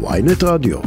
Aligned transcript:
ויינט 0.00 0.44
רדיו. 0.44 0.78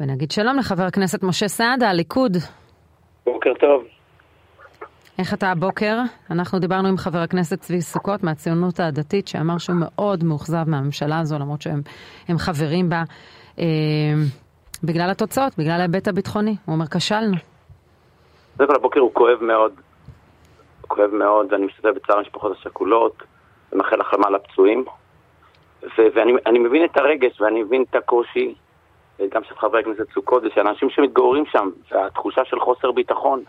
ונגיד 0.00 0.30
שלום 0.30 0.58
לחבר 0.58 0.82
הכנסת 0.82 1.22
משה 1.22 1.48
סעדה, 1.48 1.90
הליכוד. 1.90 2.36
בוקר 3.26 3.54
טוב. 3.60 3.84
איך 5.18 5.34
אתה 5.34 5.50
הבוקר? 5.50 5.98
אנחנו 6.30 6.58
דיברנו 6.58 6.88
עם 6.88 6.96
חבר 6.96 7.18
הכנסת 7.18 7.60
צבי 7.60 7.80
סוכות 7.80 8.22
מהציונות 8.24 8.80
הדתית, 8.80 9.28
שאמר 9.28 9.58
שהוא 9.58 9.76
מאוד 9.80 10.24
מאוכזב 10.24 10.64
מהממשלה 10.66 11.20
הזו, 11.20 11.38
למרות 11.38 11.62
שהם 11.62 12.38
חברים 12.38 12.88
בה, 12.88 13.02
אה, 13.58 13.64
בגלל 14.84 15.10
התוצאות, 15.10 15.52
בגלל 15.58 15.80
ההיבט 15.80 16.08
הביטחוני. 16.08 16.56
הוא 16.64 16.74
אומר, 16.74 16.86
כשלנו. 16.86 17.36
קודם 18.56 18.68
כל 18.68 18.76
הבוקר 18.76 19.00
הוא 19.00 19.10
כואב 19.12 19.38
מאוד. 19.42 19.72
כואב 20.88 21.10
מאוד, 21.10 21.52
ואני 21.52 21.66
משתתף 21.66 21.90
בצער 21.96 22.18
המשפחות 22.18 22.52
השכולות, 22.58 23.22
ומאחל 23.72 24.00
החלמה 24.00 24.30
לפצועים. 24.30 24.84
ואני 26.14 26.58
מבין 26.58 26.84
את 26.84 26.96
הרגש, 26.96 27.40
ואני 27.40 27.62
מבין 27.62 27.84
את 27.90 27.94
הקושי, 27.94 28.54
גם 29.28 29.44
של 29.44 29.54
חברי 29.56 29.80
הכנסת 29.80 30.12
סוכות, 30.14 30.42
זה 30.42 30.48
שאנשים 30.54 30.90
שמתגוררים 30.90 31.46
שם, 31.46 31.70
והתחושה 31.92 32.44
של 32.44 32.60
חוסר 32.60 32.92
ביטחון. 32.92 33.42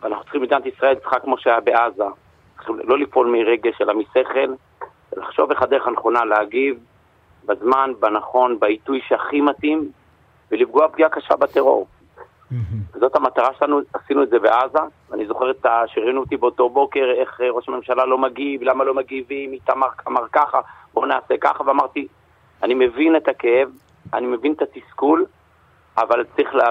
ואנחנו 0.00 0.22
צריכים, 0.22 0.42
מדינת 0.42 0.66
ישראל 0.66 0.94
צריכה 0.94 1.20
כמו 1.20 1.38
שהיה 1.38 1.60
בעזה, 1.60 2.04
צריכים 2.56 2.78
לא 2.84 2.98
לפעול 2.98 3.26
מרגש 3.26 3.80
אלא 3.80 3.94
משכל, 3.94 4.54
לחשוב 5.16 5.50
איך 5.50 5.62
הדרך 5.62 5.86
הנכונה 5.86 6.24
להגיב 6.24 6.78
בזמן, 7.44 7.92
בנכון, 8.00 8.58
בעיתוי 8.58 9.00
שהכי 9.08 9.40
מתאים, 9.40 9.90
ולפגוע 10.50 10.88
פגיעה 10.88 11.10
קשה 11.10 11.36
בטרור. 11.36 11.86
זאת 13.00 13.16
המטרה 13.16 13.48
שלנו, 13.58 13.80
עשינו 13.94 14.22
את 14.22 14.30
זה 14.30 14.38
בעזה, 14.38 14.78
ואני 15.10 15.26
זוכר 15.26 15.50
את 15.50 15.66
ה... 15.66 15.82
שראינו 15.86 16.20
אותי 16.20 16.36
באותו 16.36 16.68
בוקר, 16.68 17.04
איך 17.20 17.40
ראש 17.54 17.68
הממשלה 17.68 18.06
לא 18.06 18.18
מגיב, 18.18 18.62
למה 18.62 18.84
לא 18.84 18.94
מגיבים, 18.94 19.52
איתמר 19.52 19.86
אמר 20.08 20.22
ככה, 20.32 20.60
בואו 20.94 21.06
נעשה 21.06 21.34
ככה, 21.40 21.64
ואמרתי, 21.66 22.06
אני 22.62 22.74
מבין 22.74 23.16
את 23.16 23.28
הכאב, 23.28 23.68
אני 24.14 24.26
מבין 24.26 24.52
את 24.52 24.62
התסכול, 24.62 25.24
אבל 25.98 26.24
צריך 26.36 26.54
לה, 26.54 26.64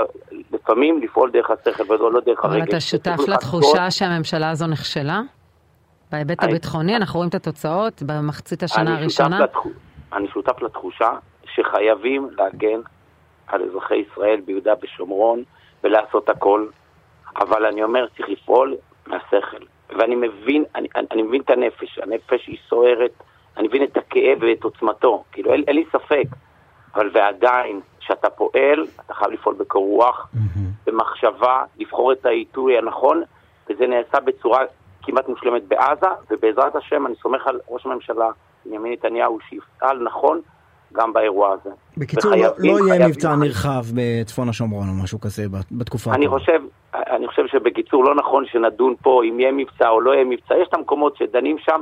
לפעמים 0.52 1.02
לפעול 1.02 1.32
דרך 1.32 1.50
השכל 1.52 1.94
ולא 1.94 2.22
דרך 2.26 2.46
הרגל. 2.46 2.58
אבל 2.58 2.70
אתה 2.70 2.80
שותף 2.80 3.28
לתחושה 3.28 3.92
שהממשלה 3.92 4.50
הזו 4.50 4.68
נכשלה? 4.68 5.22
בהיבט 6.12 6.44
אני, 6.44 6.52
הביטחוני, 6.52 6.96
אנחנו 6.96 7.18
רואים 7.18 7.30
את 7.30 7.36
התוצאות 7.36 8.04
במחצית 8.04 8.64
השנה 8.64 8.98
הראשונה? 8.98 9.40
לתח... 9.40 9.60
אני 10.14 10.28
שותף 10.28 10.62
לתחושה 10.62 11.10
שחייבים 11.46 12.30
להגן 12.38 12.80
על 13.48 13.64
אזרחי 13.64 13.96
ישראל 13.96 14.42
ביהודה 14.46 14.74
ושומרון 14.84 15.44
ולעשות 15.84 16.30
הכל, 16.30 16.68
אבל 17.36 17.66
אני 17.66 17.84
אומר, 17.84 18.08
צריך 18.18 18.30
לפעול 18.30 18.76
מהשכל. 19.08 19.64
ואני 19.90 20.16
מבין, 20.16 20.64
אני, 20.76 20.88
אני, 20.96 21.08
אני 21.12 21.22
מבין 21.22 21.42
את 21.42 21.50
הנפש, 21.50 22.00
הנפש 22.00 22.48
היא 22.48 22.58
סוערת, 22.70 23.12
אני 23.58 23.68
מבין 23.68 23.84
את 23.84 23.98
הכאב 23.98 24.38
ואת 24.42 24.64
עוצמתו, 24.64 25.24
כאילו 25.32 25.54
אין, 25.54 25.64
אין 25.68 25.76
לי 25.76 25.86
ספק, 25.92 26.26
אבל 26.96 27.10
ועדיין, 27.14 27.82
כשאתה 28.00 28.30
פועל, 28.30 28.88
אתה 29.06 29.14
חייב 29.14 29.32
לפעול 29.32 29.56
בקור 29.56 29.86
רוח, 29.86 30.28
mm-hmm. 30.34 30.60
במחשבה, 30.86 31.64
לבחור 31.78 32.12
את 32.12 32.26
העיתוי 32.26 32.78
הנכון, 32.78 33.24
וזה 33.70 33.88
נעשה 33.88 34.20
בצורה 34.20 34.64
כמעט 35.04 35.28
מושלמת 35.28 35.64
בעזה, 35.64 36.08
ובעזרת 36.30 36.76
השם 36.76 37.08
אני 37.08 37.16
סומך 37.16 37.48
על 37.48 37.60
ראש 37.70 37.86
הממשלה 37.86 38.30
בנימין 38.66 38.94
נתניהו 38.94 39.40
שיפעל 39.50 40.04
נכון 40.04 40.42
גם 40.92 41.14
באירוע 41.14 41.54
הזה. 41.54 41.70
בקיצור, 41.98 42.32
לא, 42.32 42.48
לא 42.58 42.94
יהיה 42.94 43.08
מבצע 43.08 43.36
נרחב 43.36 43.84
בצפון 43.96 44.50
השומרון 44.50 44.90
או 44.90 45.04
משהו 45.04 45.20
כזה 45.20 45.44
בתקופה 45.72 46.14
אני 46.14 46.28
חושב, 46.28 46.62
אני 46.94 47.28
חושב 47.28 47.48
שבקיצור 47.48 48.04
לא 48.04 48.16
נכון 48.16 48.46
שנדון 48.46 48.96
פה 49.02 49.22
אם 49.24 49.40
יהיה 49.40 49.52
מבצע 49.52 49.90
או 49.90 50.02
לא 50.02 50.14
יהיה 50.14 50.24
מבצע, 50.24 50.56
יש 50.62 50.68
את 50.68 50.74
המקומות 50.74 51.18
שדנים 51.18 51.58
שם, 51.60 51.82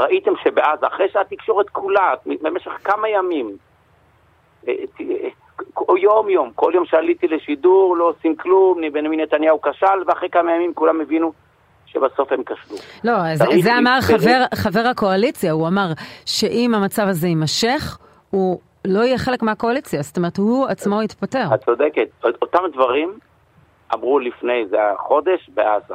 ראיתם 0.00 0.32
שבעזה, 0.44 0.86
אחרי 0.86 1.06
שהתקשורת 1.12 1.68
כולה, 1.68 2.14
במשך 2.42 2.70
כמה 2.84 3.08
ימים, 3.08 3.56
אה, 4.68 4.74
אה, 5.00 5.98
יום 5.98 6.30
יום, 6.30 6.50
כל 6.54 6.72
יום 6.74 6.84
שעליתי 6.86 7.28
לשידור 7.28 7.96
לא 7.96 8.04
עושים 8.04 8.36
כלום, 8.36 8.80
בנימין 8.92 9.20
נתניהו 9.20 9.60
כשל, 9.62 9.86
ואחרי 10.06 10.28
כמה 10.28 10.52
ימים 10.52 10.74
כולם 10.74 11.00
הבינו 11.00 11.32
שבסוף 11.86 12.32
הם 12.32 12.42
כשלו. 12.44 12.76
לא, 13.04 13.34
זה, 13.34 13.44
זה 13.62 13.78
אמר 13.78 13.98
חבר, 14.00 14.44
חבר 14.54 14.86
הקואליציה, 14.90 15.52
הוא 15.52 15.68
אמר 15.68 15.86
שאם 16.26 16.74
המצב 16.74 17.02
הזה 17.08 17.28
יימשך, 17.28 17.98
הוא 18.32 18.60
לא 18.84 19.00
יהיה 19.00 19.18
חלק 19.18 19.42
מהקואליציה, 19.42 20.02
זאת 20.02 20.16
אומרת, 20.16 20.36
הוא 20.36 20.66
עצמו 20.66 21.02
יתפטר. 21.02 21.54
את 21.54 21.64
צודקת. 21.64 22.08
אותם 22.42 22.58
דברים 22.72 23.18
אמרו 23.94 24.18
לפני 24.18 24.66
זה 24.70 24.76
החודש 24.92 25.50
בעזה. 25.54 25.94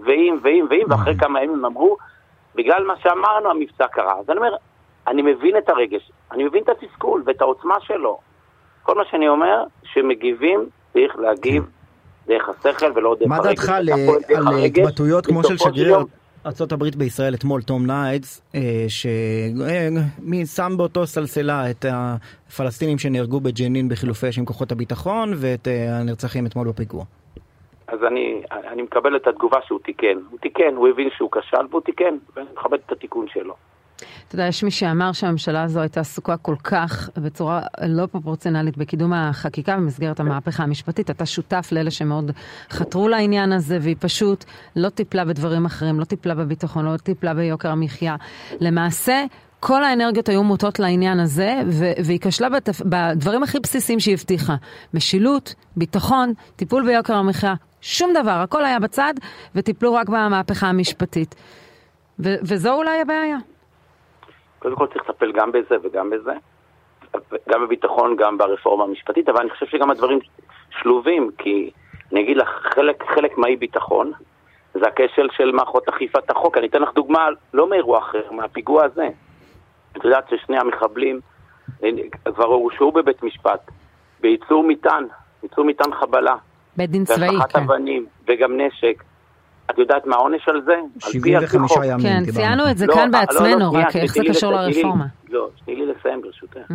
ואם, 0.00 0.38
ואם, 0.42 0.66
ואם, 0.70 0.84
ואחרי 0.88 1.14
כמה 1.18 1.42
ימים 1.42 1.64
אמרו, 1.64 1.96
בגלל 2.54 2.84
מה 2.84 2.94
שאמרנו 3.02 3.50
המבצע 3.50 3.86
קרה. 3.86 4.18
אז 4.18 4.30
אני 4.30 4.38
אומר, 4.38 4.56
אני 5.06 5.22
מבין 5.22 5.56
את 5.58 5.68
הרגש, 5.68 6.10
אני 6.32 6.44
מבין 6.44 6.62
את 6.62 6.68
התסכול 6.68 7.22
ואת 7.26 7.40
העוצמה 7.40 7.74
שלו. 7.80 8.18
כל 8.82 8.94
מה 8.94 9.02
שאני 9.10 9.28
אומר, 9.28 9.64
שמגיבים, 9.82 10.68
צריך 10.92 11.16
להגיב 11.16 11.70
דרך 12.26 12.48
השכל 12.48 12.92
ולא 12.94 13.16
דרך 13.20 13.30
הרגש. 13.30 13.38
מה 13.38 13.48
דעתך 13.48 13.68
על 13.68 14.64
התבטאויות 14.64 15.26
כמו 15.26 15.44
של 15.44 15.56
שגריר 15.56 15.98
ארה"ב 16.46 16.84
בישראל 16.98 17.34
אתמול, 17.34 17.62
תום 17.62 17.86
ניידס, 17.86 18.42
אה, 18.54 18.84
שמי 18.88 20.46
שם 20.46 20.72
באותו 20.76 21.06
סלסלה 21.06 21.70
את 21.70 21.84
הפלסטינים 21.88 22.98
שנהרגו 22.98 23.40
בג'נין 23.40 23.88
בחילופי 23.88 24.28
אש 24.28 24.38
עם 24.38 24.44
כוחות 24.44 24.72
הביטחון 24.72 25.32
ואת 25.36 25.68
אה, 25.68 25.98
הנרצחים 26.00 26.46
אתמול 26.46 26.68
בפיגוע. 26.68 27.04
אז 27.86 27.98
אני, 28.04 28.42
אני 28.50 28.82
מקבל 28.82 29.16
את 29.16 29.26
התגובה 29.26 29.58
שהוא 29.66 29.80
תיקן. 29.84 30.18
הוא 30.30 30.38
תיקן, 30.38 30.76
הוא 30.76 30.88
הבין 30.88 31.08
שהוא 31.16 31.30
כשל 31.32 31.66
והוא 31.70 31.80
תיקן, 31.80 32.16
ואני 32.36 32.48
מכבד 32.52 32.78
את 32.86 32.92
התיקון 32.92 33.26
שלו. 33.28 33.54
אתה 34.28 34.34
יודע, 34.34 34.46
יש 34.46 34.64
מי 34.64 34.70
שאמר 34.70 35.12
שהממשלה 35.12 35.62
הזו 35.62 35.80
הייתה 35.80 36.00
עסוקה 36.00 36.36
כל 36.36 36.56
כך, 36.64 37.10
בצורה 37.16 37.62
לא 37.86 38.06
פרופורציונלית, 38.06 38.76
בקידום 38.76 39.12
החקיקה 39.12 39.76
במסגרת 39.76 40.20
המהפכה 40.20 40.62
המשפטית. 40.62 41.10
אתה 41.10 41.26
שותף 41.26 41.68
לאלה 41.72 41.90
שמאוד 41.90 42.30
חתרו 42.70 43.08
לעניין 43.08 43.52
הזה, 43.52 43.78
והיא 43.80 43.96
פשוט 43.98 44.44
לא 44.76 44.88
טיפלה 44.88 45.24
בדברים 45.24 45.64
אחרים, 45.64 46.00
לא 46.00 46.04
טיפלה 46.04 46.34
בביטחון, 46.34 46.84
לא 46.84 46.96
טיפלה 46.96 47.34
ביוקר 47.34 47.70
המחיה. 47.70 48.16
למעשה, 48.60 49.24
כל 49.60 49.84
האנרגיות 49.84 50.28
היו 50.28 50.42
מוטות 50.42 50.78
לעניין 50.78 51.20
הזה, 51.20 51.60
והיא 52.04 52.18
כשלה 52.22 52.48
בתפ... 52.48 52.82
בדברים 52.84 53.42
הכי 53.42 53.60
בסיסיים 53.60 54.00
שהיא 54.00 54.14
הבטיחה. 54.14 54.56
משילות, 54.94 55.54
ביטחון, 55.76 56.32
טיפול 56.56 56.86
ביוקר 56.86 57.14
המחיה, 57.14 57.54
שום 57.80 58.10
דבר, 58.22 58.30
הכל 58.30 58.64
היה 58.64 58.78
בצד, 58.78 59.14
וטיפלו 59.54 59.94
רק 59.94 60.08
במהפכה 60.08 60.66
המשפטית. 60.66 61.34
ו- 62.18 62.36
וזו 62.42 62.74
אולי 62.74 63.00
הבעיה. 63.00 63.38
קודם 64.58 64.76
כל 64.76 64.86
צריך 64.86 65.08
לטפל 65.08 65.32
גם 65.32 65.52
בזה 65.52 65.76
וגם 65.82 66.10
בזה, 66.10 66.32
גם 67.48 67.64
בביטחון, 67.64 68.16
גם 68.16 68.38
ברפורמה 68.38 68.84
המשפטית, 68.84 69.28
אבל 69.28 69.40
אני 69.40 69.50
חושב 69.50 69.66
שגם 69.66 69.90
הדברים 69.90 70.18
שלובים, 70.70 71.30
כי 71.38 71.70
אני 72.12 72.20
אגיד 72.20 72.36
לך, 72.36 72.48
חלק, 72.48 73.04
חלק 73.14 73.38
מהאי 73.38 73.56
ביטחון 73.56 74.12
זה 74.74 74.86
הכשל 74.86 75.28
של 75.36 75.52
מערכות 75.52 75.88
אכיפת 75.88 76.30
החוק. 76.30 76.58
אני 76.58 76.66
אתן 76.66 76.82
לך 76.82 76.90
דוגמה, 76.94 77.28
לא 77.54 77.70
מאירוע 77.70 77.98
אחר, 77.98 78.32
מהפיגוע 78.32 78.84
הזה. 78.84 79.08
את 79.96 80.04
יודעת 80.04 80.24
ששני 80.30 80.58
המחבלים 80.58 81.20
כבר 82.24 82.44
הורשעו 82.44 82.92
בבית 82.92 83.22
משפט 83.22 83.70
בייצור 84.20 84.64
מטען, 84.64 85.04
ייצור 85.42 85.64
מטען 85.64 85.94
חבלה. 85.94 86.36
בית 86.76 86.90
דין 86.90 87.04
צבאי, 87.04 87.28
כן. 87.28 87.34
והשלכת 87.34 87.56
אבנים 87.56 88.06
וגם 88.28 88.60
נשק. 88.60 89.02
את 89.70 89.78
יודעת 89.78 90.06
מה 90.06 90.16
העונש 90.16 90.48
על 90.48 90.62
זה? 90.62 90.74
75 90.98 91.72
ימים. 91.84 91.98
כן, 92.02 92.32
ציינו 92.32 92.70
את 92.70 92.78
זה 92.78 92.86
לא, 92.86 92.94
כאן 92.94 93.10
לא, 93.12 93.18
בעצמנו, 93.18 93.58
לא, 93.72 93.78
רק 93.78 93.96
איך 93.96 94.12
זה 94.12 94.20
קשור 94.28 94.52
לרפורמה. 94.52 95.04
לא, 95.28 95.48
תני 95.64 95.76
לי 95.76 95.86
לסיים 95.86 96.22
ברשותך. 96.22 96.72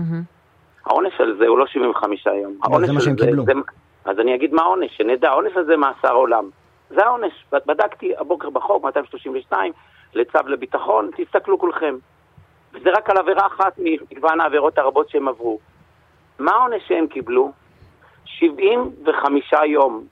העונש 0.86 1.14
על 1.20 1.36
זה 1.40 1.48
הוא 1.48 1.58
לא 1.58 1.66
75 1.68 2.26
יום. 2.26 2.86
זה 2.86 2.94
מה 2.94 3.02
שהם 3.02 3.16
קיבלו. 3.16 3.44
אז 4.06 4.20
אני 4.20 4.36
אגיד 4.36 4.54
מה 4.54 4.62
העונש, 4.62 4.98
שנדע, 4.98 5.30
העונש 5.30 5.52
הזה 5.56 5.78
מאסר 5.78 6.14
עולם. 6.14 6.50
זה 6.90 7.06
העונש. 7.06 7.46
בדקתי 7.68 8.12
הבוקר 8.18 8.50
בחוק, 8.50 8.84
232, 8.84 9.72
לצו 10.14 10.40
לביטחון, 10.48 11.10
תסתכלו 11.18 11.60
כולכם. 11.60 11.96
וזה 12.74 12.90
רק 12.90 13.10
על 13.10 13.18
עבירה 13.18 13.48
אחת 13.48 13.80
מגוון 14.12 14.42
העבירות 14.42 14.78
הרבות 14.78 15.10
שהם 15.10 15.28
עברו. 15.28 15.60
מה 16.40 16.52
העונש 16.52 16.84
שהם 16.88 17.08
קיבלו? 17.08 17.52
75 18.26 19.54
יום. 19.68 20.04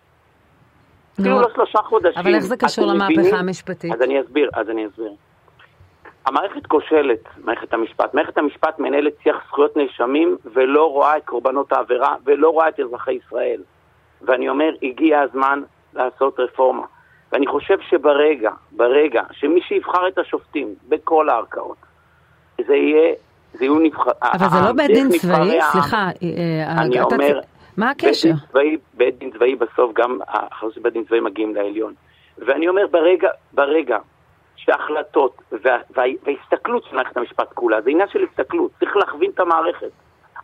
אפילו 1.20 1.42
לא 1.42 1.48
שלושה 1.54 1.80
חודשים. 1.80 2.22
אבל 2.22 2.36
איך 2.36 2.44
זה 2.44 2.58
קשור 2.58 2.86
למהפכה 2.86 3.38
המשפטית? 3.38 3.94
אז 3.94 4.02
אני 4.02 4.22
אסביר, 4.22 4.50
אז 4.54 4.70
אני 4.70 4.88
אסביר. 4.88 5.12
המערכת 6.26 6.66
כושלת, 6.66 7.24
מערכת 7.38 7.74
המשפט. 7.74 8.14
מערכת 8.14 8.38
המשפט 8.38 8.80
מנהלת 8.80 9.14
שיח 9.24 9.36
זכויות 9.48 9.78
נאשמים 9.78 10.38
ולא 10.54 10.92
רואה 10.92 11.18
את 11.18 11.26
קורבנות 11.26 11.72
העבירה 11.72 12.16
ולא 12.26 12.50
רואה 12.50 12.70
את 12.70 12.80
אזרחי 12.80 13.14
ישראל. 13.14 13.62
ואני 14.22 14.50
אומר, 14.50 14.70
הגיע 14.84 15.20
הזמן 15.22 15.62
לעשות 15.94 16.40
רפורמה. 16.40 16.86
ואני 17.32 17.48
חושב 17.48 17.78
שברגע, 17.90 18.52
ברגע, 18.72 19.22
שמי 19.32 19.62
שיבחר 19.62 20.08
את 20.08 20.18
השופטים 20.18 20.76
בכל 20.90 21.30
הערכאות, 21.30 21.78
זה 22.68 22.76
יהיה, 22.76 23.14
זה 23.54 23.66
יהיו 23.66 23.80
נבחר... 23.80 24.12
אבל 24.22 24.50
זה 24.50 24.60
לא 24.66 24.72
בית 24.72 24.92
דין 24.92 25.10
צבאי? 25.10 25.60
סליחה, 25.72 26.10
אה, 26.24 26.82
אני 26.82 27.02
אומר... 27.02 27.40
מה 27.82 27.90
הקשר? 27.90 28.32
בית 28.94 29.18
דין 29.18 29.32
צבאי, 29.32 29.56
בסוף 29.56 29.94
גם, 29.94 30.20
אחרי 30.28 30.70
שבית 30.76 30.94
דין 30.94 31.04
צבאי 31.04 31.20
מגיעים 31.20 31.56
לעליון. 31.56 31.94
ואני 32.38 32.68
אומר, 32.68 32.88
ברגע, 32.88 33.30
ברגע 33.54 33.98
שההחלטות 34.56 35.42
וה, 35.52 35.78
וה, 35.96 36.04
וההסתכלות 36.24 36.84
של 36.84 36.96
מערכת 36.96 37.18
המשפט 37.18 37.54
כולה, 37.54 37.82
זה 37.82 37.90
עניין 37.90 38.08
של 38.08 38.24
הסתכלות, 38.24 38.72
צריך 38.80 38.98
להכווין 38.98 39.32
את 39.32 39.40
המערכת. 39.40 39.92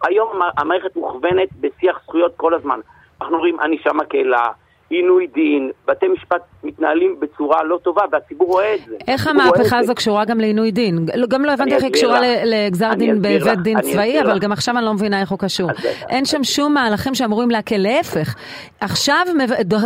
היום 0.03 0.41
המערכת 0.57 0.95
מוכוונת 0.95 1.49
בשיח 1.59 1.99
זכויות 2.03 2.33
כל 2.35 2.53
הזמן. 2.53 2.79
אנחנו 3.21 3.37
רואים 3.37 3.59
ענישה 3.59 3.93
מקהלה, 3.93 4.47
עינוי 4.89 5.27
דין, 5.27 5.71
בתי 5.87 6.07
משפט 6.07 6.41
מתנהלים 6.63 7.19
בצורה 7.19 7.63
לא 7.63 7.79
טובה 7.83 8.01
והציבור 8.11 8.47
רואה 8.47 8.75
את 8.75 8.79
זה. 8.87 8.95
איך 9.07 9.27
המהפכה 9.27 9.77
הזו 9.77 9.95
קשורה 9.95 10.25
גם 10.25 10.39
לעינוי 10.39 10.71
דין? 10.71 11.05
גם 11.29 11.45
לא 11.45 11.51
הבנתי 11.51 11.75
איך 11.75 11.83
היא 11.83 11.91
קשורה 11.91 12.19
לגזר 12.45 12.93
דין 12.93 13.21
בבית 13.21 13.59
דין 13.59 13.81
צבאי, 13.81 14.21
אבל 14.21 14.39
גם 14.39 14.51
עכשיו 14.51 14.77
אני 14.77 14.85
לא 14.85 14.93
מבינה 14.93 15.21
איך 15.21 15.29
הוא 15.29 15.39
קשור. 15.39 15.69
אין 16.09 16.25
שם 16.25 16.43
שום 16.43 16.73
מהלכים 16.73 17.15
שאמורים 17.15 17.49
להקל, 17.49 17.77
להפך. 17.77 18.35
עכשיו 18.79 19.25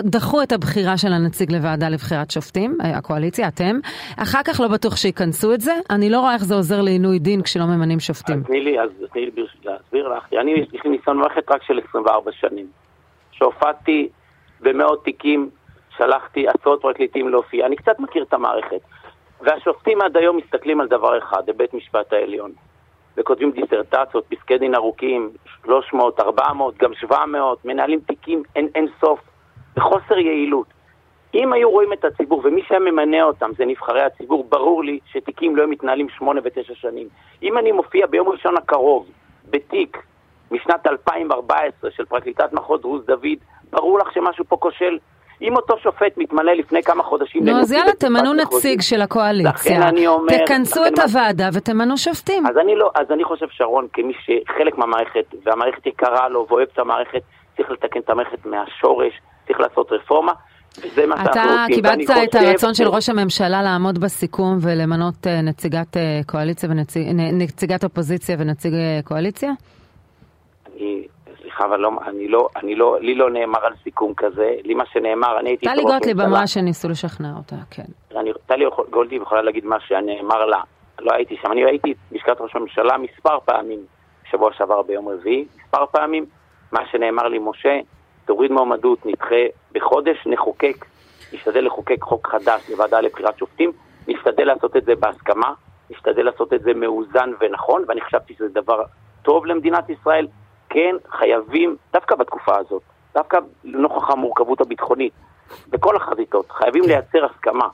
דחו 0.03 0.43
את 0.43 0.51
הבחירה 0.51 0.97
של 0.97 1.13
הנציג 1.13 1.51
לוועדה 1.51 1.89
לבחירת 1.89 2.31
שופטים, 2.31 2.77
הקואליציה, 2.83 3.47
אתם. 3.47 3.79
אחר 4.17 4.39
כך 4.45 4.59
לא 4.59 4.67
בטוח 4.67 4.95
שייכנסו 4.95 5.53
את 5.53 5.61
זה. 5.61 5.73
אני 5.89 6.09
לא 6.09 6.19
רואה 6.19 6.33
איך 6.33 6.43
זה 6.43 6.55
עוזר 6.55 6.81
לעינוי 6.81 7.19
דין 7.19 7.41
כשלא 7.41 7.65
ממנים 7.65 7.99
שופטים. 7.99 8.43
תני 8.43 8.61
לי, 8.61 8.79
אז 8.79 8.89
תני 9.13 9.25
לי 9.25 9.43
להסביר 9.65 10.07
לך. 10.07 10.23
אני, 10.41 10.51
יש 10.51 10.83
לי 10.83 10.89
ניסיון 10.89 11.17
מערכת 11.17 11.51
רק 11.51 11.63
של 11.63 11.79
24 11.89 12.31
שנים. 12.31 12.65
שהופעתי 13.31 14.09
במאות 14.61 15.03
תיקים 15.03 15.49
שלחתי 15.97 16.47
עשרות 16.47 16.81
פרקליטים 16.81 17.29
להופיע. 17.29 17.65
אני 17.65 17.75
קצת 17.75 17.99
מכיר 17.99 18.23
את 18.23 18.33
המערכת. 18.33 18.81
והשופטים 19.41 20.01
עד 20.01 20.17
היום 20.17 20.37
מסתכלים 20.37 20.81
על 20.81 20.87
דבר 20.87 21.17
אחד, 21.17 21.43
בבית 21.45 21.73
משפט 21.73 22.13
העליון. 22.13 22.51
וכותבים 23.17 23.51
דיסרטציות, 23.51 24.25
פסקי 24.29 24.57
דין 24.57 24.75
ארוכים, 24.75 25.29
300, 25.65 26.19
400, 26.19 26.77
גם 26.77 26.93
700, 26.93 27.65
מנהלים 27.65 27.99
תיקים 27.99 28.43
אין, 28.55 28.69
אין 28.75 28.87
סוף, 29.01 29.19
בחוסר 29.75 30.17
יעילות. 30.17 30.67
אם 31.33 31.53
היו 31.53 31.71
רואים 31.71 31.93
את 31.93 32.05
הציבור, 32.05 32.41
ומי 32.43 32.61
שהיה 32.67 32.79
ממנה 32.79 33.23
אותם 33.23 33.51
זה 33.57 33.65
נבחרי 33.65 34.01
הציבור, 34.01 34.45
ברור 34.49 34.83
לי 34.83 34.99
שתיקים 35.11 35.55
לא 35.55 35.67
מתנהלים 35.67 36.09
שמונה 36.09 36.41
ותשע 36.43 36.73
שנים. 36.75 37.07
אם 37.43 37.57
אני 37.57 37.71
מופיע 37.71 38.07
ביום 38.07 38.29
ראשון 38.29 38.57
הקרוב 38.57 39.07
בתיק 39.49 39.97
משנת 40.51 40.87
2014 40.87 41.91
של 41.91 42.05
פרקליטת 42.05 42.53
מחוז 42.53 42.85
רות 42.85 43.05
דוד, 43.05 43.39
ברור 43.71 43.99
לך 43.99 44.13
שמשהו 44.13 44.45
פה 44.47 44.57
כושל. 44.57 44.97
אם 45.41 45.55
אותו 45.55 45.77
שופט 45.77 46.17
מתמלא 46.17 46.53
לפני 46.53 46.83
כמה 46.83 47.03
חודשים... 47.03 47.45
נו, 47.45 47.59
אז 47.59 47.71
יאללה, 47.71 47.93
תמנו 47.93 48.33
נציג 48.33 48.81
של 48.81 49.01
הקואליציה. 49.01 49.51
לכן 49.51 49.81
אני 49.81 50.07
אומר... 50.07 50.45
תכנסו 50.45 50.85
את 50.87 50.99
הוועדה 50.99 51.49
ותמנו 51.53 51.97
שופטים. 51.97 52.47
אז 52.47 52.57
אני 52.57 52.75
לא, 52.75 52.91
אז 52.95 53.11
אני 53.11 53.23
חושב, 53.23 53.45
שרון, 53.49 53.87
כמי 53.93 54.13
שחלק 54.13 54.77
מהמערכת, 54.77 55.25
והמערכת 55.45 55.85
יקרה 55.85 56.29
לו 56.29 56.45
ואוהב 56.49 56.67
את 56.73 56.79
המערכת, 56.79 57.21
צריך 57.57 57.71
לתקן 57.71 57.99
את 57.99 58.09
המערכת 58.09 58.45
מהשורש, 58.45 59.13
צריך 59.47 59.59
לעשות 59.59 59.91
רפורמה. 59.91 60.31
וזה 60.77 61.05
מה 61.05 61.15
שאנחנו 61.17 61.41
רוצים. 61.41 61.85
אתה 61.85 61.95
קיבלת 62.07 62.29
את 62.29 62.35
הרצון 62.35 62.73
של 62.73 62.87
ראש 62.87 63.09
הממשלה 63.09 63.61
לעמוד 63.61 63.99
בסיכום 63.99 64.57
ולמנות 64.61 65.27
אה, 65.27 65.41
נציגת 65.41 65.97
אה, 65.97 66.19
קואליציה 66.25 66.69
ונציגת 66.69 67.83
אופוזיציה 67.83 68.35
ונציג 68.39 68.73
אה, 68.73 68.99
קואליציה? 69.03 69.51
אני 70.75 71.07
סליחה, 71.61 71.75
אבל 71.75 71.79
לא, 71.79 71.91
אני 72.07 72.27
לא, 72.27 72.49
אני 72.55 72.75
לא, 72.75 72.97
לי 72.99 73.15
לא 73.15 73.31
נאמר 73.31 73.65
על 73.65 73.73
סיכום 73.83 74.13
כזה, 74.17 74.55
לי 74.63 74.73
מה 74.73 74.83
שנאמר, 74.85 75.39
אני 75.39 75.49
הייתי... 75.49 75.65
טלי 75.65 75.83
גוטליב 75.83 76.21
אמרה 76.21 76.47
שניסו 76.47 76.89
לשכנע 76.89 77.33
אותה, 77.37 77.55
כן. 77.71 77.83
טלי 78.45 78.65
גוטליב 78.89 79.21
יכולה 79.21 79.41
להגיד 79.41 79.65
מה 79.65 79.79
שנאמר 79.79 80.45
לה, 80.45 80.61
לא 80.99 81.13
הייתי 81.13 81.37
שם, 81.41 81.51
אני 81.51 81.65
הייתי 81.65 81.93
בלשכת 82.11 82.41
ראש 82.41 82.55
הממשלה 82.55 82.97
מספר 82.97 83.39
פעמים, 83.45 83.79
שבוע 84.31 84.53
שעבר 84.53 84.81
ביום 84.81 85.09
רביעי, 85.09 85.45
מספר 85.57 85.85
פעמים, 85.85 86.25
מה 86.71 86.81
שנאמר 86.91 87.27
לי, 87.27 87.39
משה, 87.39 87.79
תוריד 88.25 88.51
מועמדות, 88.51 89.05
נדחה. 89.05 89.45
בחודש, 89.71 90.17
נחוקק, 90.25 90.85
נשתדל 91.33 91.65
לחוקק 91.65 92.01
חוק 92.01 92.27
חדש 92.27 92.69
לוועדה 92.69 93.01
לבחירת 93.01 93.37
שופטים, 93.37 93.71
נשתדל 94.07 94.43
לעשות 94.43 94.77
את 94.77 94.85
זה 94.85 94.95
בהסכמה, 94.95 95.53
נשתדל 95.89 96.25
לעשות 96.25 96.53
את 96.53 96.61
זה 96.61 96.73
מאוזן 96.73 97.31
ונכון, 97.39 97.83
ואני 97.87 98.01
חשבתי 98.01 98.33
שזה 98.33 98.49
דבר 98.49 98.83
טוב 99.21 99.45
למדינת 99.45 99.89
ישראל, 99.89 100.27
כן 100.73 100.95
חייבים, 101.17 101.75
דווקא 101.93 102.15
בתקופה 102.15 102.57
הזאת, 102.57 102.81
דווקא 103.13 103.37
לנוכח 103.63 104.09
המורכבות 104.09 104.61
הביטחונית, 104.61 105.13
בכל 105.69 105.95
החזיתות, 105.95 106.51
חייבים 106.51 106.83
לייצר 106.83 107.25
הסכמה. 107.25 107.67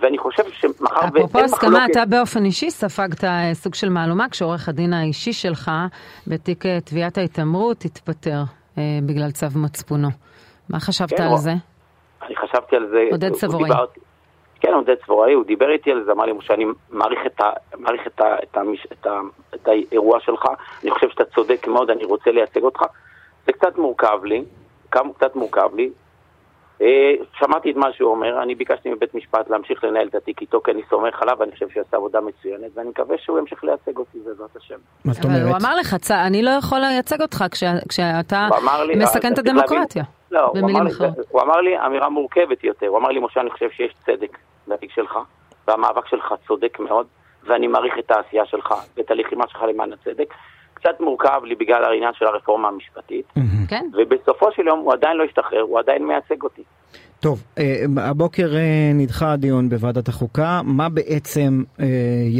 ואני 0.00 0.18
חושב 0.18 0.42
שמחר 0.42 0.72
ואין 0.72 0.76
מחלוקת... 0.80 1.16
אפרופו 1.16 1.38
הסכמה, 1.38 1.86
אתה 1.90 2.06
באופן 2.06 2.44
אישי 2.44 2.70
ספגת 2.70 3.24
אה, 3.24 3.50
סוג 3.52 3.74
של 3.74 3.88
מהלומה 3.88 4.28
כשעורך 4.28 4.68
הדין 4.68 4.92
האישי 4.92 5.32
שלך 5.32 5.70
בתיק 6.26 6.66
אה, 6.66 6.80
תביעת 6.80 7.18
ההתעמרות 7.18 7.84
התפטר 7.84 8.42
אה, 8.78 8.82
בגלל 9.06 9.30
צו 9.30 9.46
מצפונו. 9.56 10.08
מה 10.68 10.80
חשבת 10.80 11.10
כן, 11.10 11.22
על 11.22 11.36
זה? 11.36 11.52
אני 12.22 12.36
חשבתי 12.36 12.76
על 12.76 12.86
זה... 12.90 13.08
עודד 13.10 13.34
סבורי. 13.34 13.70
כן, 14.60 14.72
עודד 14.72 14.94
סבוראי, 15.04 15.32
הוא 15.32 15.44
דיבר 15.44 15.70
איתי 15.70 15.92
על 15.92 16.04
זה, 16.04 16.12
אמר 16.12 16.24
לי, 16.24 16.32
משה, 16.32 16.54
אני 16.54 16.64
מעריך 16.90 17.20
את, 17.26 17.40
ה, 17.40 17.50
מעריך 17.78 18.06
את, 18.06 18.20
ה, 18.20 18.36
את, 18.42 18.56
ה, 18.56 18.60
את, 18.92 19.06
ה, 19.06 19.20
את 19.54 19.68
האירוע 19.68 20.20
שלך, 20.20 20.44
אני 20.82 20.90
חושב 20.90 21.08
שאתה 21.10 21.24
צודק 21.24 21.66
מאוד, 21.66 21.90
אני 21.90 22.04
רוצה 22.04 22.30
לייצג 22.30 22.62
אותך. 22.62 22.82
זה 23.46 23.52
קצת 23.52 23.78
מורכב 23.78 24.24
לי, 24.24 24.44
קצת 24.90 25.36
מורכב 25.36 25.74
לי. 25.74 25.90
אה, 26.82 27.12
שמעתי 27.38 27.70
את 27.70 27.76
מה 27.76 27.92
שהוא 27.92 28.10
אומר, 28.10 28.42
אני 28.42 28.54
ביקשתי 28.54 28.90
מבית 28.90 29.14
משפט 29.14 29.50
להמשיך 29.50 29.84
לנהל 29.84 30.08
את 30.08 30.14
התיק 30.14 30.40
איתו, 30.40 30.60
כי 30.64 30.70
אני 30.70 30.82
סומך 30.90 31.22
עליו, 31.22 31.36
ואני 31.40 31.52
חושב 31.52 31.68
שהוא 31.68 31.82
עשה 31.88 31.96
עבודה 31.96 32.20
מצוינת, 32.20 32.70
ואני 32.74 32.88
מקווה 32.88 33.18
שהוא 33.18 33.38
ימשיך 33.38 33.64
לייצג 33.64 33.96
אותי, 33.96 34.18
בעזרת 34.24 34.56
השם. 34.56 34.74
מה 35.04 35.12
זאת 35.12 35.24
אומרת? 35.24 35.40
אבל 35.42 35.48
הוא 35.48 35.56
אמר 35.56 35.76
לך, 35.76 35.96
אני 36.10 36.42
לא 36.42 36.50
יכול 36.50 36.78
לייצג 36.78 37.22
אותך 37.22 37.44
כשאתה 37.88 38.48
מסכן 38.96 39.32
את 39.32 39.38
הדמוקרטיה. 39.38 40.04
לא, 40.30 40.40
הוא 40.40 40.58
אמר, 40.58 40.82
לי, 40.82 40.90
הוא 41.28 41.42
אמר 41.42 41.60
לי 41.60 41.86
אמירה 41.86 42.08
מורכבת 42.08 42.64
יותר, 42.64 42.86
הוא 42.86 42.98
אמר 42.98 43.08
לי, 43.08 43.20
משה, 43.20 43.40
אני 43.40 43.50
חושב 43.50 43.70
שיש 43.70 43.94
צדק 44.06 44.38
בתיק 44.70 44.90
שלך, 44.92 45.18
והמאבק 45.68 46.06
שלך 46.06 46.34
צודק 46.46 46.78
מאוד, 46.80 47.06
ואני 47.46 47.66
מעריך 47.66 47.94
את 47.98 48.10
העשייה 48.10 48.46
שלך 48.46 48.74
ואת 48.96 49.10
הלחימה 49.10 49.44
שלך 49.48 49.62
למען 49.62 49.92
הצדק. 49.92 50.34
קצת 50.74 51.00
מורכב 51.00 51.40
לי 51.44 51.54
בגלל 51.54 51.84
העניין 51.84 52.12
של 52.14 52.26
הרפורמה 52.26 52.68
המשפטית, 52.68 53.26
כן. 53.68 53.86
ובסופו 53.92 54.52
של 54.52 54.66
יום 54.66 54.78
הוא 54.78 54.92
עדיין 54.92 55.16
לא 55.16 55.24
השתחרר, 55.24 55.60
הוא 55.60 55.78
עדיין 55.78 56.06
מייצג 56.06 56.42
אותי. 56.42 56.62
טוב, 57.20 57.42
אה, 57.58 57.84
הבוקר 58.10 58.56
אה, 58.56 58.90
נדחה 58.94 59.32
הדיון 59.32 59.68
בוועדת 59.68 60.08
החוקה, 60.08 60.60
מה 60.64 60.88
בעצם 60.88 61.62
אה, 61.80 61.86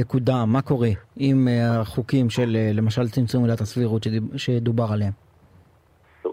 יקודם, 0.01 0.45
מה 0.47 0.63
קורה 0.63 0.89
עם 1.17 1.49
החוקים 1.81 2.31
של 2.31 2.57
למשל 2.75 3.09
צמצום 3.09 3.45
עילת 3.45 3.61
הסבירות 3.61 4.03
שדובר 4.37 4.87
עליהם? 4.93 5.13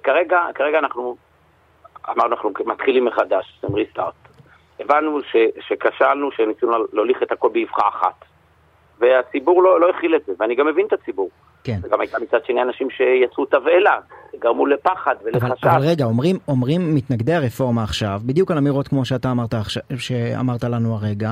כרגע, 0.03 0.39
כרגע 0.55 0.79
אנחנו 0.79 1.15
אמרנו, 2.09 2.31
אנחנו 2.31 2.49
מתחילים 2.65 3.05
מחדש, 3.05 3.59
זה 3.61 3.67
ריסטארט. 3.73 4.26
הבנו 4.79 5.21
ש, 5.21 5.35
שכשלנו, 5.67 6.31
שניסינו 6.31 6.71
להוליך 6.93 7.23
את 7.23 7.31
הכל 7.31 7.49
באבחה 7.53 7.87
אחת. 7.87 8.25
והציבור 8.99 9.63
לא, 9.63 9.81
לא 9.81 9.89
הכיל 9.89 10.15
את 10.15 10.25
זה, 10.25 10.33
ואני 10.39 10.55
גם 10.55 10.67
מבין 10.67 10.85
את 10.85 10.93
הציבור. 10.93 11.29
כן. 11.63 11.79
וגם 11.83 12.01
הייתה 12.01 12.17
מצד 12.19 12.45
שני 12.45 12.61
אנשים 12.61 12.87
שיצאו 12.89 13.45
תבהלה, 13.45 13.99
גרמו 14.39 14.65
לפחד 14.65 15.15
ולחשש. 15.23 15.63
אבל, 15.63 15.71
אבל 15.71 15.87
רגע, 15.87 16.05
אומרים, 16.05 16.35
אומרים 16.47 16.95
מתנגדי 16.95 17.33
הרפורמה 17.33 17.83
עכשיו, 17.83 18.21
בדיוק 18.25 18.51
על 18.51 18.57
אמירות 18.57 18.87
כמו 18.87 19.05
שאתה 19.05 19.31
אמרת, 19.31 19.53
שאמרת 19.97 20.63
לנו 20.63 20.95
הרגע, 20.95 21.29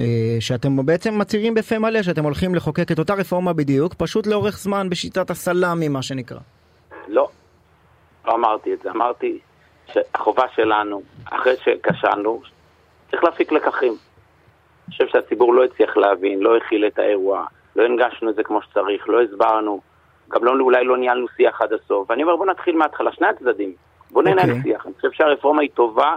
אה, 0.00 0.04
שאתם 0.40 0.86
בעצם 0.86 1.18
מצהירים 1.18 1.54
בפה 1.54 1.78
מלא 1.78 2.02
שאתם 2.02 2.24
הולכים 2.24 2.54
לחוקק 2.54 2.92
את 2.92 2.98
אותה 2.98 3.14
רפורמה 3.14 3.52
בדיוק, 3.52 3.94
פשוט 3.94 4.26
לאורך 4.26 4.58
זמן 4.58 4.90
בשיטת 4.90 5.30
הסלאמי, 5.30 5.88
מה 5.88 6.02
שנקרא. 6.02 6.38
לא, 7.08 7.28
לא 8.26 8.34
אמרתי 8.34 8.74
את 8.74 8.78
זה, 8.82 8.90
אמרתי 8.90 9.38
שהחובה 9.92 10.44
שלנו, 10.54 11.02
אחרי 11.24 11.54
שכשלנו, 11.56 12.40
צריך 13.10 13.24
להפיק 13.24 13.52
לקחים. 13.52 13.92
אני 13.92 14.92
חושב 14.92 15.08
שהציבור 15.08 15.54
לא 15.54 15.64
הצליח 15.64 15.96
להבין, 15.96 16.40
לא 16.40 16.56
הכיל 16.56 16.86
את 16.86 16.98
האירוע, 16.98 17.44
לא 17.76 17.84
הנגשנו 17.84 18.30
את 18.30 18.34
זה 18.34 18.42
כמו 18.42 18.62
שצריך, 18.62 19.08
לא 19.08 19.22
הסברנו, 19.22 19.80
גם 20.28 20.44
לא, 20.44 20.50
אולי 20.60 20.84
לא 20.84 20.96
ניהלנו 20.96 21.26
שיח 21.36 21.62
עד 21.62 21.72
הסוף. 21.72 22.10
ואני 22.10 22.22
אומר, 22.22 22.36
בוא 22.36 22.46
נתחיל 22.46 22.76
מההתחלה, 22.76 23.12
שני 23.12 23.26
הצדדים. 23.26 23.72
בוא 24.10 24.22
ננהל 24.22 24.38
okay. 24.38 24.42
אוקיי. 24.42 24.62
שיח. 24.62 24.86
אני 24.86 24.94
חושב 24.94 25.12
שהרפורמה 25.12 25.62
היא 25.62 25.70
טובה 25.74 26.16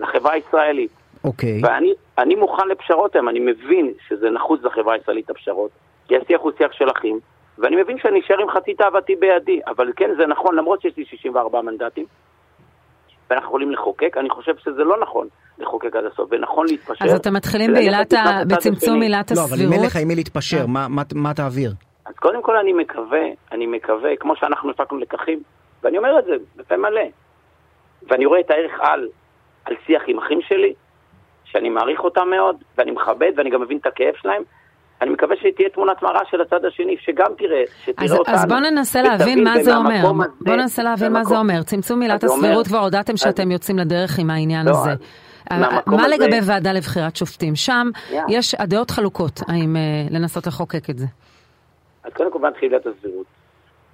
לחברה 0.00 0.32
הישראלית. 0.32 0.90
אוקיי. 1.24 1.60
Okay. 1.62 1.68
ואני 2.16 2.34
מוכן 2.34 2.68
לפשרות 2.68 3.14
היום, 3.14 3.28
אני 3.28 3.40
מבין 3.40 3.92
שזה 4.08 4.30
נחוץ 4.30 4.62
לחברה 4.62 4.94
הישראלית 4.94 5.30
הפשרות, 5.30 5.70
כי 6.08 6.16
השיח 6.16 6.40
הוא 6.40 6.52
שיח 6.58 6.72
של 6.72 6.90
אחים, 6.90 7.20
ואני 7.58 7.76
מבין 7.76 7.98
שאני 7.98 8.20
אשאר 8.20 8.40
עם 8.40 8.50
חצי 8.50 8.74
תאוותי 8.74 9.16
בידי, 9.16 9.60
אבל 9.66 9.92
כן, 9.96 10.10
זה 10.16 10.26
נכון, 10.26 10.56
למרות 10.56 10.80
שיש 10.80 10.96
לי 10.96 11.04
64 11.04 11.62
מנדטים, 11.62 12.06
ואנחנו 13.30 13.48
יכולים 13.48 13.70
לחוקק, 13.70 14.16
אני 14.16 14.30
חושב 14.30 14.52
שזה 14.58 14.84
לא 14.84 15.00
נכון 15.00 15.28
לחוקק 15.58 15.96
עד 15.96 16.04
הסוף, 16.04 16.28
ונכון 16.32 16.66
להתפשר. 16.66 17.04
אז 17.04 17.14
אתם 17.14 17.34
מתחילים 17.34 17.72
בעילת 17.72 18.12
ה... 18.12 18.44
בצמצום 18.48 19.02
עילת 19.02 19.30
הסבירות? 19.30 19.50
לא, 19.50 19.56
אבל 19.56 19.66
אם 19.66 19.72
אין 19.72 19.86
לך 19.86 19.96
עם 19.96 20.08
מי 20.08 20.14
להתפשר, 20.14 20.66
מה, 20.66 20.88
מה, 20.88 21.02
מה 21.14 21.34
תעביר? 21.34 21.72
אז 22.06 22.14
קודם 22.14 22.42
כל 22.42 22.56
אני 22.56 22.72
מקווה, 22.72 23.24
אני 23.52 23.66
מקווה, 23.66 24.16
כמו 24.16 24.36
שאנחנו 24.36 24.70
הפקנו 24.70 24.98
לקחים, 24.98 25.42
ואני 25.82 25.98
אומר 25.98 26.18
את 26.18 26.24
זה 26.24 26.32
בפה 26.56 26.76
מלא, 26.76 27.02
ואני 28.08 28.26
רואה 28.26 28.40
את 28.40 28.50
הערך 28.50 28.72
על, 28.80 29.08
על 29.64 29.74
שיח 29.86 30.02
עם 30.06 30.18
אחים 30.18 30.40
שלי, 30.42 30.74
שאני 31.44 31.68
מעריך 31.68 32.00
אותם 32.00 32.28
מאוד, 32.30 32.56
ואני 32.78 32.90
מכבד, 32.90 33.32
ואני 33.36 33.50
גם 33.50 33.60
מבין 33.60 33.78
את 33.78 33.86
הכאב 33.86 34.14
שלהם, 34.22 34.42
אני 35.02 35.10
מקווה 35.10 35.36
שתהיה 35.36 35.68
תמונת 35.68 36.02
מראה 36.02 36.20
של 36.30 36.40
הצד 36.40 36.64
השני, 36.64 36.96
שגם 37.00 37.26
תראה, 37.38 37.62
שתראה 37.84 38.04
אז, 38.04 38.12
אותנו. 38.12 38.34
אז 38.34 38.46
בוא 38.46 38.56
ננסה 38.56 39.02
להבין 39.02 39.44
מה 39.44 39.62
זה 39.62 39.76
אומר. 39.76 40.12
בוא 40.40 40.56
ננסה 40.56 40.82
להבין 40.82 41.12
מה 41.12 41.24
זה 41.24 41.38
אומר. 41.38 41.62
צמצום 41.62 42.02
עילת 42.02 42.24
הסבירות 42.24 42.66
כבר 42.66 42.78
הודעתם 42.78 43.16
שאתם 43.16 43.50
יוצאים 43.50 43.78
לדרך 43.78 44.18
עם 44.18 44.30
העניין 44.30 44.66
לא, 44.66 44.70
הזה. 44.70 44.90
מה 45.86 46.06
הזה... 46.06 46.08
לגבי 46.08 46.38
ועדה 46.46 46.72
לבחירת 46.72 47.16
שופטים? 47.16 47.56
שם 47.56 47.86
yeah. 47.94 48.14
יש 48.28 48.54
הדעות 48.54 48.90
חלוקות, 48.90 49.40
האם 49.48 49.76
uh, 49.76 50.14
לנסות 50.14 50.46
לחוקק 50.46 50.90
את 50.90 50.98
זה. 50.98 51.06
אז 52.04 52.12
קודם 52.12 52.32
כל 52.32 52.48
נתחיל 52.48 52.76
את 52.76 52.86
הסבירות. 52.86 53.26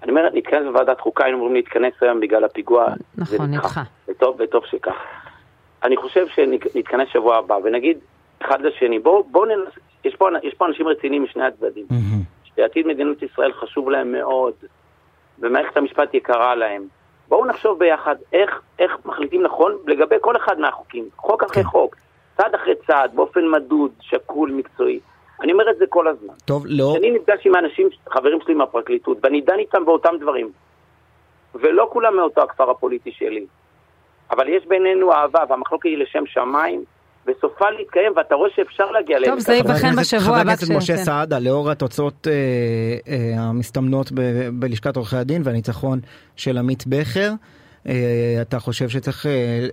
אני 0.02 0.10
אומר, 0.10 0.28
נתכנס 0.34 0.62
בוועדת 0.64 1.00
חוקה, 1.00 1.25
היינו 1.25 1.38
אמורים 1.38 1.54
להתכנס 1.54 1.92
היום 2.00 2.20
בגלל 2.20 2.44
הפיגוע. 2.44 2.86
נכון, 3.18 3.54
נדחה. 3.54 3.82
וטוב, 4.08 4.36
וטוב 4.40 4.64
שכך. 4.66 4.94
אני 5.84 5.96
חושב 5.96 6.26
שנתכנס 6.34 7.08
שבוע 7.12 7.36
הבא 7.36 7.54
ונגיד 7.64 7.98
אחד 8.42 8.60
לשני, 8.60 8.98
בואו 8.98 9.25
בוא 9.25 9.46
ננס... 9.46 9.85
יש 10.06 10.16
פה, 10.16 10.28
יש 10.42 10.54
פה 10.54 10.66
אנשים 10.66 10.88
רציניים 10.88 11.22
משני 11.25 11.44
הצדדים, 11.44 11.86
mm-hmm. 11.90 12.48
שעתיד 12.56 12.86
מדינת 12.86 13.22
ישראל 13.22 13.52
חשוב 13.52 13.90
להם 13.90 14.12
מאוד, 14.12 14.52
ומערכת 15.38 15.76
המשפט 15.76 16.14
יקרה 16.14 16.54
להם. 16.54 16.86
בואו 17.28 17.46
נחשוב 17.46 17.78
ביחד 17.78 18.16
איך, 18.32 18.60
איך 18.78 18.92
מחליטים 19.04 19.42
נכון 19.42 19.76
לגבי 19.86 20.16
כל 20.20 20.36
אחד 20.36 20.60
מהחוקים, 20.60 21.08
חוק 21.16 21.42
אחרי 21.42 21.62
כן. 21.62 21.68
חוק, 21.68 21.96
צעד 22.36 22.54
אחרי 22.54 22.75
צעד, 22.86 23.14
באופן 23.14 23.40
מדוד, 23.50 23.90
שקול, 24.00 24.50
מקצועי. 24.50 25.00
אני 25.40 25.52
אומר 25.52 25.70
את 25.70 25.78
זה 25.78 25.84
כל 25.88 26.08
הזמן. 26.08 26.34
טוב, 26.44 26.62
לא... 26.66 26.90
כשאני 26.92 27.10
נפגש 27.10 27.46
עם 27.46 27.56
אנשים, 27.56 27.88
חברים 28.08 28.38
שלי 28.44 28.54
מהפרקליטות, 28.54 29.18
ואני 29.22 29.40
דן 29.40 29.58
איתם 29.58 29.84
באותם 29.84 30.14
דברים, 30.20 30.50
ולא 31.54 31.88
כולם 31.92 32.16
מאותו 32.16 32.42
הכפר 32.42 32.70
הפוליטי 32.70 33.12
שלי, 33.12 33.46
אבל 34.30 34.48
יש 34.48 34.66
בינינו 34.66 35.12
אהבה, 35.12 35.40
והמחלוקת 35.48 35.84
היא 35.84 35.98
לשם 35.98 36.26
שמיים, 36.26 36.84
וסופה 37.26 37.71
להתקיים, 37.71 38.12
ואתה 38.16 38.35
רואה 38.35 38.50
שאפשר 38.54 38.90
להגיע 38.90 39.18
טוב, 39.25 39.38
זה 39.38 39.54
ייבחן 39.54 39.97
בשבוע 40.00 40.37
הבא. 40.37 40.42
חבר 40.42 40.50
הכנסת 40.50 40.76
משה 40.76 40.97
סעדה, 40.97 41.38
לאור 41.38 41.71
התוצאות 41.71 42.26
אה, 42.26 42.33
אה, 43.09 43.42
המסתמנות 43.42 44.12
בלשכת 44.52 44.97
עורכי 44.97 45.16
הדין 45.16 45.42
והניצחון 45.45 45.99
של 46.37 46.59
עמית 46.59 46.87
בכר, 46.87 47.30
אה, 47.88 47.92
אתה 48.42 48.59
חושב 48.59 48.88
שצריך 48.88 49.26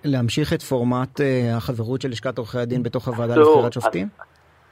להמשיך 0.03 0.53
את 0.53 0.61
פורמט 0.61 1.21
החברות 1.57 2.01
של 2.01 2.09
לשכת 2.09 2.37
עורכי 2.37 2.59
הדין 2.59 2.83
בתוך 2.83 3.07
הוועדה 3.07 3.35
לבחירת 3.35 3.73
שופטים? 3.73 4.07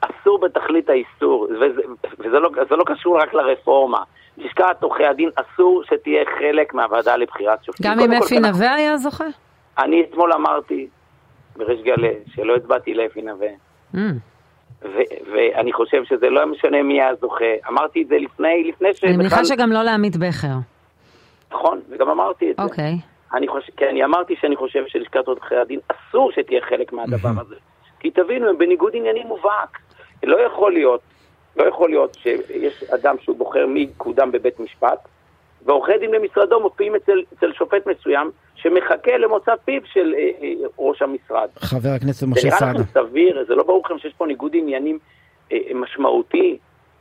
אסור 0.00 0.40
בתכלית 0.40 0.90
האיסור, 0.90 1.48
וזה, 1.60 1.82
וזה 2.18 2.38
לא, 2.38 2.50
לא 2.70 2.84
קשור 2.86 3.18
רק 3.18 3.34
לרפורמה. 3.34 4.02
לשכת 4.38 4.82
עורכי 4.82 5.06
הדין 5.06 5.30
אסור 5.34 5.82
שתהיה 5.84 6.24
חלק 6.38 6.74
מהוועדה 6.74 7.16
לבחירת 7.16 7.64
שופטים. 7.64 7.90
גם 7.90 8.00
אם 8.00 8.12
אפי 8.12 8.40
נווה 8.40 8.74
היה 8.74 8.96
זוכה? 8.96 9.24
אני 9.78 10.04
אתמול 10.10 10.32
אמרתי, 10.32 10.88
בריש 11.56 11.80
גלי, 11.82 12.14
שלא 12.34 12.56
הצבעתי 12.56 12.94
לאפי 12.94 13.22
נווה. 13.22 13.48
Mm. 13.94 13.98
ואני 15.32 15.72
חושב 15.72 16.04
שזה 16.04 16.30
לא 16.30 16.46
משנה 16.46 16.82
מי 16.82 17.02
היה 17.02 17.14
זוכה. 17.14 17.44
אמרתי 17.68 18.02
את 18.02 18.08
זה 18.08 18.18
לפני, 18.18 18.64
לפני 18.68 18.94
ש... 18.94 19.04
אני 19.04 19.16
מניחה 19.16 19.44
שגם 19.44 19.72
לא 19.72 19.82
לעמית 19.82 20.16
בכר. 20.16 20.56
נכון, 21.52 21.80
וגם 21.90 22.08
אמרתי 22.08 22.50
את 22.50 22.56
זה. 22.56 22.62
אוקיי. 22.62 22.98
אני 23.34 23.48
חושב, 23.48 23.72
כי 23.76 23.88
אני 23.88 24.04
אמרתי 24.04 24.34
שאני 24.40 24.56
חושב 24.56 24.84
שלשכת 24.86 25.26
עורכי 25.26 25.56
הדין 25.56 25.80
אסור 25.88 26.32
שתהיה 26.32 26.60
חלק 26.60 26.92
מהדבר 26.92 27.40
הזה. 27.40 27.54
כי 28.00 28.10
תבינו, 28.10 28.48
הם 28.48 28.58
בניגוד 28.58 28.92
עניינים 28.96 29.26
מובהק. 29.26 29.78
לא 30.22 30.36
יכול 30.46 30.72
להיות, 30.72 31.00
לא 31.56 31.64
יכול 31.64 31.90
להיות 31.90 32.14
שיש 32.22 32.84
אדם 32.94 33.16
שהוא 33.20 33.36
בוחר 33.36 33.66
מי 33.66 33.88
קודם 33.96 34.32
בבית 34.32 34.60
משפט, 34.60 35.08
ועורכי 35.64 35.98
דין 36.00 36.10
במשרדו 36.10 36.60
מופיעים 36.60 36.94
אצל, 36.94 37.22
אצל 37.38 37.52
שופט 37.52 37.86
מסוים 37.86 38.30
שמחכה 38.54 39.16
למוצא 39.18 39.52
פיו 39.64 39.80
של 39.84 40.14
אה, 40.18 40.30
אה, 40.42 40.52
ראש 40.78 41.02
המשרד. 41.02 41.48
חבר 41.58 41.88
הכנסת 41.88 42.26
משה 42.26 42.50
סעדה. 42.50 42.58
זה 42.58 42.64
נראה 42.64 42.72
לכם 42.72 42.92
סביר, 42.92 43.44
זה 43.48 43.54
לא 43.54 43.62
ברור 43.62 43.82
לכם 43.84 43.98
שיש 43.98 44.14
פה 44.14 44.26
ניגוד 44.26 44.52
עניינים 44.54 44.98
אה, 45.52 45.56
אה, 45.68 45.74
משמעותי, 45.74 46.58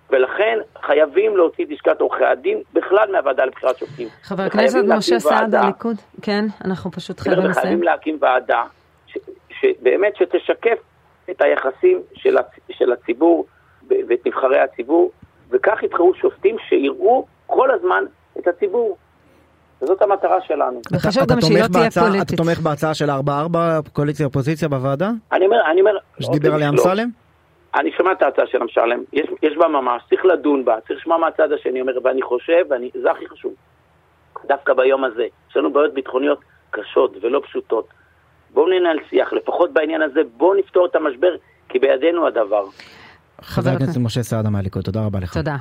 ולכן 0.10 0.60
חייבים 0.82 1.38
להוציא 1.38 1.66
את 1.66 1.70
לשכת 1.70 2.02
עורכי 2.02 2.26
הדין 2.26 2.62
בכלל 2.74 3.12
מהוועדה 3.12 3.46
לבחירת 3.46 3.78
שופטים. 3.78 4.08
חבר 4.24 4.44
הכנסת 4.44 4.80
משה 4.88 5.20
סעדה, 5.20 5.66
ליכוד, 5.66 5.96
כן, 6.22 6.46
אנחנו 6.66 6.92
פשוט 6.92 7.20
חייבים 7.20 7.46
לסיים. 7.46 7.66
חייבים 7.66 7.84
להקים 7.84 8.18
ועדה 8.22 8.64
ש, 9.08 9.18
שבאמת 9.50 10.16
שתשקף 10.16 10.78
את 11.30 11.42
היחסים 11.42 12.02
של, 12.14 12.38
הצ, 12.38 12.48
של 12.72 12.92
הציבור 12.92 13.46
ואת 13.88 14.28
נבחרי 14.28 14.60
הציבור, 14.60 15.12
וכך 15.50 15.84
יבחרו 15.84 16.14
שופטים 16.16 16.56
שיראו 16.70 17.26
כל 17.48 17.72
הזמן 17.72 18.04
את 18.40 18.48
הציבור. 18.48 18.98
וזאת 19.82 20.02
המטרה 20.02 20.42
שלנו. 20.48 20.82
וחשוב 20.92 21.26
גם 21.26 21.42
שהיא 21.42 21.60
לא 21.62 21.68
תהיה 21.68 21.92
פוליטית. 21.92 22.22
אתה 22.22 22.36
תומך 22.36 22.60
בהצעה 22.60 22.94
של 22.94 23.10
4-4, 23.10 23.14
קואליציה 23.94 24.26
אופוזיציה 24.26 24.68
בוועדה? 24.68 25.12
אני 25.32 25.46
אומר, 25.46 25.58
אני 25.72 25.82
אומר... 25.82 25.92
שדיבר 26.20 26.54
עליה 26.54 26.70
אמסלם? 26.70 27.10
אני 27.76 27.92
שומע 27.98 28.12
את 28.12 28.22
ההצעה 28.22 28.46
של 28.48 28.58
אמסלם, 28.62 29.00
יש, 29.14 29.30
יש 29.42 29.58
בה 29.58 29.68
ממש, 29.68 30.02
צריך 30.10 30.26
לדון 30.26 30.66
בה, 30.66 30.76
צריך 30.88 31.00
לשמוע 31.00 31.18
מהצד 31.18 31.52
השני, 31.52 31.82
אומר, 31.82 31.94
ואני 32.04 32.22
חושב, 32.22 32.66
ואני, 32.70 32.90
זה 33.02 33.12
הכי 33.12 33.28
חשוב, 33.30 33.54
דווקא 34.48 34.74
ביום 34.74 35.04
הזה, 35.04 35.26
יש 35.50 35.58
לנו 35.58 35.74
בעיות 35.74 35.94
ביטחוניות 35.94 36.40
קשות 36.70 37.18
ולא 37.22 37.42
פשוטות. 37.46 37.88
בואו 38.54 38.68
ננהל 38.68 38.98
שיח, 39.10 39.34
לפחות 39.34 39.74
בעניין 39.74 40.02
הזה, 40.02 40.20
בואו 40.38 40.54
נפתור 40.54 40.86
את 40.86 40.96
המשבר, 40.96 41.36
כי 41.70 41.80
בידינו 41.80 42.28
הדבר. 42.28 42.66
חבר 43.42 43.70
הכנסת 43.70 44.00
משה 44.00 44.24
סעדה 44.24 44.50
מהליכוד, 44.50 44.84
תודה 44.84 45.06
רבה 45.06 45.20
לך. 45.20 45.34
תודה. 45.34 45.56